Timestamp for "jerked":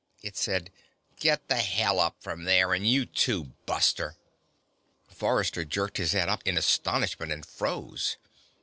5.63-5.97